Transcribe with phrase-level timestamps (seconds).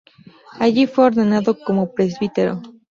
[0.59, 2.59] Allí fue ordenado como presbítero.